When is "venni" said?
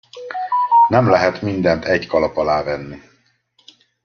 2.63-3.01